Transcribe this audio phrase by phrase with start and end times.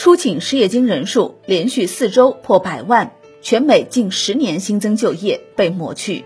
[0.00, 3.10] 出请失业金人数连续四周破百万，
[3.42, 6.24] 全美近十年新增就业被抹去。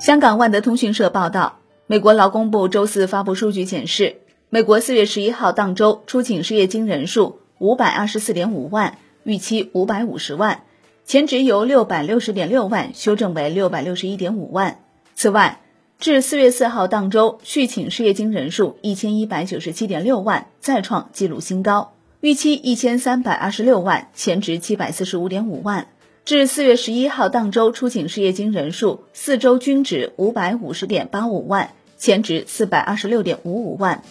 [0.00, 10.62] 香港万德通讯社报道，美国劳工部周四发布数据显示，美国四月十一号当周出请失业金人数五百二十四点五万，预期五百五十万，
[11.04, 14.80] 前值由六百六十点六万修正为六百六十一点五万。
[15.14, 15.60] 此外，
[15.98, 25.88] 至四月四号当周，续请失业金人数一千一百九十七点六万，再创纪录新高，预期一千三百二十六万，前值七百四十五点五万。
[26.24, 34.04] 至四月十一号当周出请失业金人数四周均值五百五十点八五万，前值四百二十六点五五万。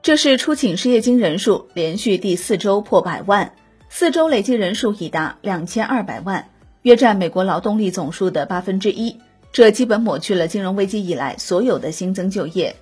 [0.00, 3.52] 这是出请失业金人数连续第四周破百万，
[3.90, 6.48] 四周累计人数已达两千二百万。
[6.82, 9.16] 约占美国劳动力总数的八分之一，
[9.52, 12.76] 这基本抹去了金融危机以来所有的新增就业。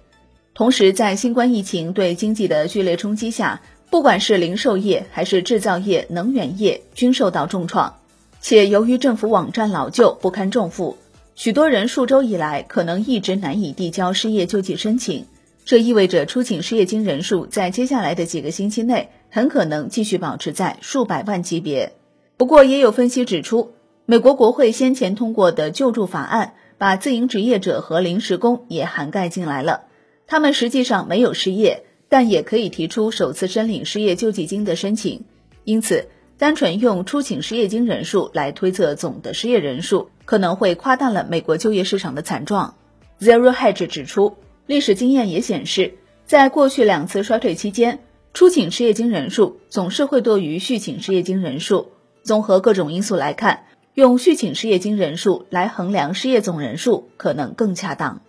[0.54, 7.94] 同时，在新冠疫情对经济的剧烈冲击下，不管是零售业还是制造业、能源业均受到重创。
[8.40, 10.96] 且由于政府网站老旧不堪重负，
[11.34, 15.26] 许多人数周以来可能一直难以递交失业救济申请。
[15.64, 21.92] 这意味着出请失业金人数在接下来的几个星期内很可能继续保持在数百万级别。
[22.36, 23.72] 不过，也有分析指出。
[24.08, 29.86] 美国国会先前通过的救助法案，把自营职业者和临时工也涵盖进来了。
[30.28, 35.24] 他们实际上没有失业，但也可以提出首次申领失业救济金的申请。
[35.64, 36.06] 因此，
[36.38, 42.76] 单纯用出请失业金人数来推测总的失业人数，可能会夸大了美国就业市场的惨状。
[43.18, 45.94] Zero Hedge 指出，历史经验也显示，
[46.26, 51.90] 在过去两次衰退期间，出请失业金人数总是会多于续请失业金人数。
[52.22, 53.64] 综合各种因素来看。
[53.96, 58.20] 用续请失业金人数来衡量失业总人数可能更恰当。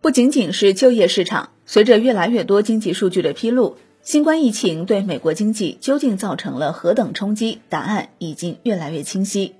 [0.00, 9.56] 不仅仅是就业市场，随着越来越多经济数据的披露，新冠疫情对美国经济究竟造成了何等冲击，答案已经越来越清晰。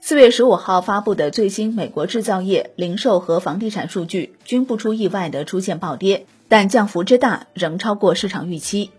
[0.00, 8.90] 四月十五号发布的最新美国制造业、零售和房地产数据均不出意外的出现暴跌，但降幅之大仍超过市场预期。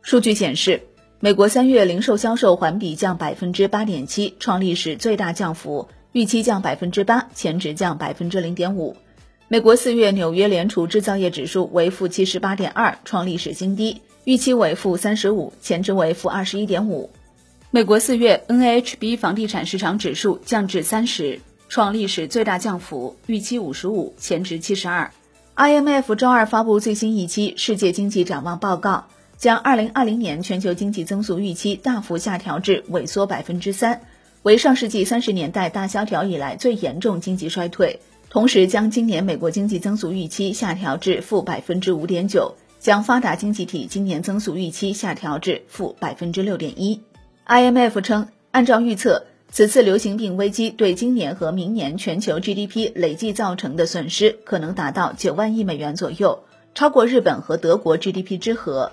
[0.00, 0.84] 数据显示。
[1.24, 8.96] 美国三月零售销售环比降百分之八点七，创历史最大降幅，预期降百分之八，前值降百分之零点五。
[9.46, 17.08] 美国四月纽约联储制造业指数为负七十八点二，创历史新低，预期为负三十五，前值为负二十一点五。
[17.70, 21.38] 美国四月 NHB 房地产市场指数降至三十，
[21.68, 25.12] 创历史最大降幅，预期五十五，前值七十二。
[25.54, 29.06] IMF 周二发布最新一期世界经济展望报告。
[29.42, 34.02] 将二零二零年全球经济增速预期大幅下调至萎缩百分之三，
[34.44, 37.98] 为上世纪三十年代大萧条以来最严重经济衰退。
[38.30, 47.00] 同时，将今年美国经济增速预期下调至负百分之五点九，将发达经济体今年增速预期下调至负百分之六点一。
[47.44, 56.44] IMF 称，按照预测，此次流行病危机对今年和明年全球 GDP 累计造成的损失可能达到九万亿美元左右，
[56.76, 58.92] 超过日本和德国 GDP 之和。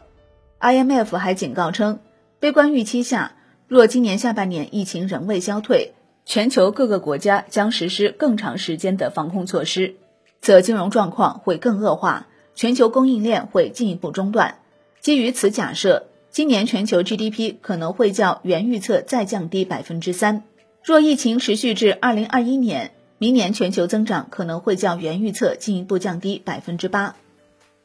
[0.60, 2.00] IMF 还警告称，
[2.42, 3.32] 悲观预期下，
[3.70, 5.94] 若今年下半年疫情仍未消退，
[6.26, 9.96] 全球各个国家将实施更长时间的防控措施，
[10.42, 14.60] 则金融状况会更恶化，全球供应链会进一步中断。
[15.00, 20.44] 基于此假设，今年全球 GDP 可能会较原预测再降低百分之三。
[20.84, 27.16] 若疫情持续至二零二一年，明年全球增长可能会较原预测进一步降低百分之八。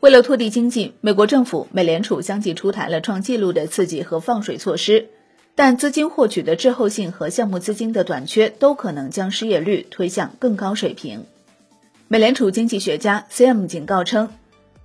[0.05, 5.07] 为了拖地经济，美国政府、美联储相继出台了创纪录的刺激和放水措施，
[5.55, 11.25] 但资金获取的滞后性和项目资金的短缺都可能将失业率推向更高水平。
[12.07, 13.65] 美联储经济学家 C.M.
[13.65, 14.29] 警告称，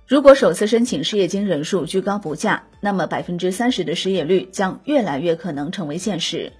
[0.06, 6.54] 如果首次申请失业金人数居高不下，那么百分之三十的失业率将越来越可能成为现实，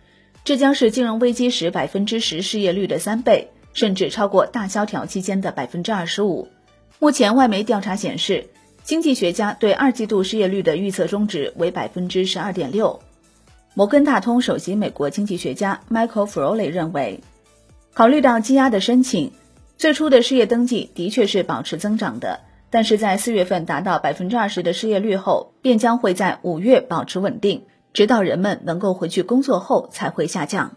[0.44, 6.48] 这将是金融危机时百分之十失业率的三倍，甚至超过大萧条期间的百分之二十五。
[7.02, 8.50] 目前，外媒调查显示，
[8.84, 13.00] 经济学家对二季度失业率的预测中值为百分之十二点六。
[13.72, 17.22] 摩根大通首席美国经济学家 Michael Froley 认为，
[17.94, 19.32] 考虑到积压的申请，
[19.78, 27.62] 最初的失业登记的确是保持增长的，但是在四月份达到百分之二十的失业率后，便将会在五月保持稳定，
[27.94, 30.76] 直到人们能够回去工作后才会下降。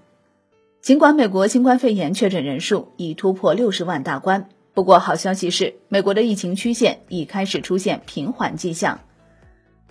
[0.81, 4.47] 尽管美国新冠肺炎确诊人数已突破六十万大关。
[4.73, 9.01] 不过，好消息是，美国的疫情曲线已开始出现平缓迹象。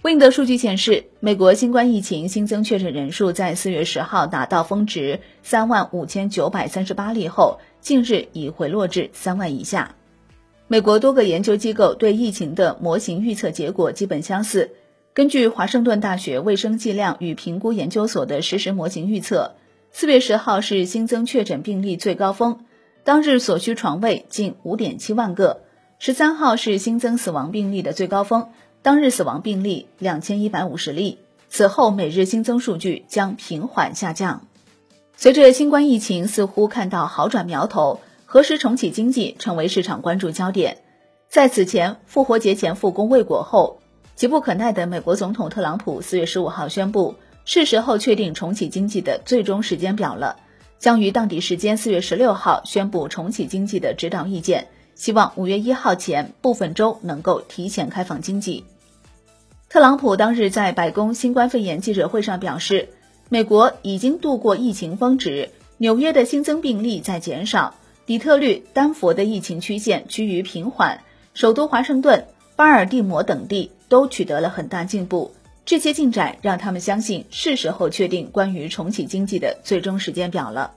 [0.02, 9.94] Win 的数据显示，美国新冠疫情新增确诊人数在四月十号达到峰值三万五千九百三十八例后，近日已回落至三万以下。
[10.66, 14.72] 美国多个研究机构对疫情的模型预测结果基本相似。
[15.14, 19.54] 根据华盛顿大学卫生计量与评估研究所的实时模型预测，
[19.92, 22.64] 四月十号是新增确诊病例最高峰，
[23.04, 25.62] 当日所需床位近五点七万个；
[25.98, 28.50] 十三号是新增死亡病例的最高峰，
[28.82, 31.18] 当日死亡病例两千一百五十例。
[31.48, 34.46] 此后每日新增数据将平缓下降。
[35.16, 40.78] 随着新冠疫情似乎看到好转苗头，何时重启经济成为市场关注焦点。
[41.28, 43.78] 在此前复活节前复工未果后。
[44.14, 50.36] 急不可耐的美国总统特朗普四月十五号宣布，是时候确定重启经济的最终时间表了，
[50.82, 58.64] 将于当地时间四月十六号宣布重启经济的指导意见，希望五月一号前部分州能够提前开放经济。
[59.68, 62.88] 特朗普当日在白宫新冠肺炎记者会上表示，
[63.28, 71.00] 美国已经度过疫情峰值，纽约的新增病例在减少，底特律、丹佛的疫情曲线趋于平缓，
[71.32, 72.26] 首都华盛顿、
[72.56, 73.70] 巴尔的摩等地。
[73.88, 75.32] 都取得了很大进步，
[75.64, 80.72] 这些进展让他们相信是时候确定关于重启经济的最终时间表了。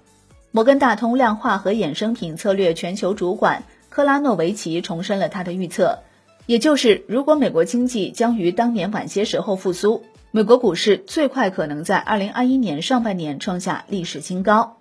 [0.51, 5.99] 摩根大通量化和衍生品策略全球主管克拉诺维奇重申了他的预测，
[6.45, 14.77] 也就是如果美国经济将于当年晚些时候复苏，美国股市最快可能在二零二一年上半年创下历史新高。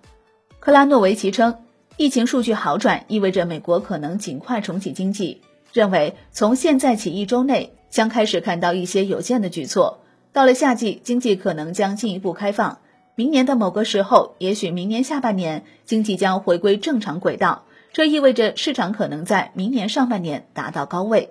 [0.59, 1.57] 克拉诺维奇称，
[1.97, 5.41] 疫情数据好转意味着美国可能尽快重启经济，
[5.73, 7.73] 认为从现在起一周内。
[7.95, 9.99] 将开始看到一些有限的举措。
[10.33, 12.79] 到了夏季，经济可能将进一步开放。
[13.15, 17.63] 明年的某个时候，也许明年下半年，经济将回归正常轨道。
[17.93, 21.29] 这意味着市场可能在明年上半年达到高位。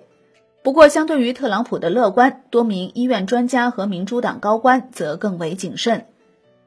[0.63, 6.07] 不过，相对于特朗普的乐观，多名医院专家和民主党高官则更为谨慎。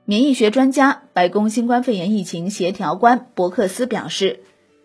[0.05, 4.39] 免疫学专家、白宫新冠肺炎疫情协调官伯克斯表示，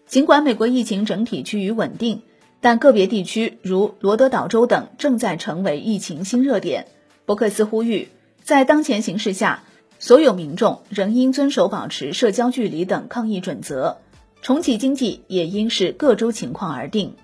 [0.08, 2.24] 尽管美国疫情整体趋于稳定。
[2.64, 6.88] 但个别地区如罗德岛州等正在成为疫情新热点。
[7.26, 8.08] 伯克斯呼吁，
[8.42, 9.64] 在当前形势下，
[10.00, 13.98] 所有民众仍应遵守保持社交距离等抗疫准则。
[14.42, 17.16] 重启经济也应视各州情况而定。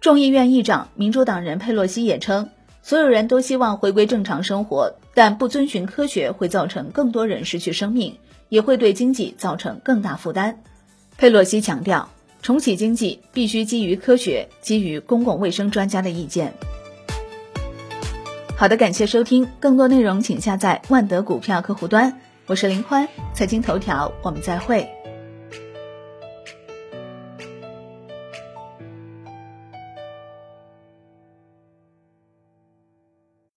[0.00, 2.48] 众议院议长民主党人佩洛西也称，
[2.82, 8.16] 所有人都希望回归正常生活，但不遵循科学会造成更多人失去生命，
[8.48, 10.62] 也会对经济造成更大负担。
[11.18, 12.08] 佩洛西强调。
[12.42, 16.52] 重启经济必须基于科学，基于公共卫生专家的意见。
[18.56, 22.20] 好的，感谢收听，更多内容请下载万德股票客户端。
[22.46, 25.01] 我是林欢，财经头条，我们再会。